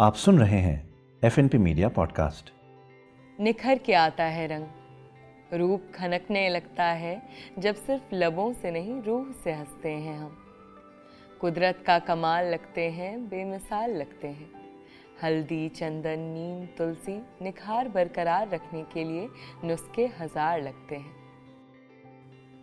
[0.00, 0.92] आप सुन रहे हैं
[1.24, 2.52] F N P media podcast
[3.40, 4.66] निखर के आता है रंग।
[5.52, 7.22] रूप खनकने लगता है,
[7.58, 10.36] जब सिर्फ़ लबों से नहीं, रूह से हँसते हैं हम।
[11.40, 14.50] कुदरत का कमाल लगते हैं, बेमिसाल लगते हैं।
[15.22, 19.28] हल्दी, चंदन, नीम, तुलसी निखार बरकरार रखने के लिए
[19.64, 21.14] नुस्खे हज़ार लगते हैं।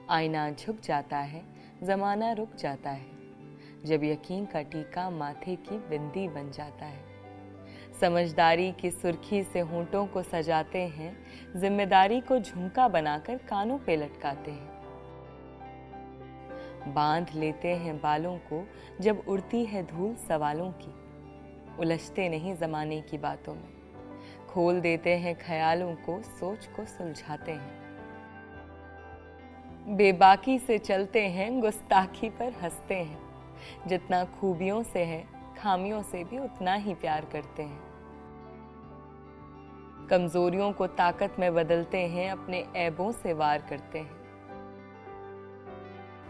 [0.09, 1.43] आईना झुक जाता है,
[1.84, 3.05] जमाना रुक जाता है।
[3.86, 7.19] जब यकीन का टीका माथे की बिंदी बन जाता है
[8.02, 14.52] समझदारी की सुर्खी से होंठों को सजाते हैं, ज़िम्मेदारी को झुमका बनाकर कानों पे लटकाते
[14.52, 14.80] हैं।
[16.93, 18.67] बाँध लेते हैं बालों को
[19.02, 20.93] जब उड़ती है धूल सवालों की,
[21.80, 23.70] उलझते नहीं जमाने की बातों में।
[24.49, 27.79] खोल देते हैं ख्यालों को, सोच को सुलझाते हैं।
[29.88, 33.20] बेबाकी से चलते हैं, गुस्ताखी पर हँसते हैं।
[33.88, 37.88] जितना खूबियों से है, खामियों से भी उतना ही प्यार करते हैं।
[40.09, 44.18] कमजोरियों को ताकत में बदलते हैं, अपने ऐबों से वार करते हैं।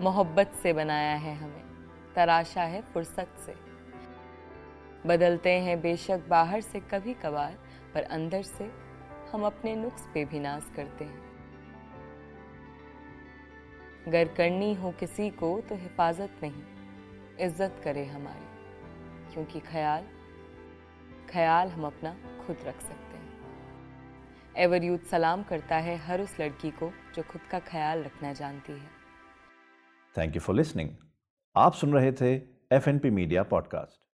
[0.01, 1.63] मोहब्बत से बनाया है हमें,
[2.15, 3.55] तराशा है फुर्सत से।
[5.07, 7.57] बदलते हैं बेशक बाहर से कभी कभार
[7.93, 8.71] पर अंदर से
[9.31, 11.27] हम अपने नुक्स पे भी नाज करते हैं।
[14.09, 16.63] गर करनी हो किसी को तो हिफाजत नहीं,
[17.39, 18.47] इज़्ज़त करे हमारी,
[19.33, 20.03] क्योंकि ख्याल
[21.29, 23.08] ख्याल हम अपना खुद रख सकते
[24.57, 28.73] एवर यूथ सलाम करता है हर उस लड़की को जो खुद का ख्याल रखना जानती
[28.73, 28.87] है।
[30.17, 30.89] थैंक यू फॉर लिसनिंग
[31.55, 32.35] आप सुन रहे थे
[32.71, 34.08] F N P media podcast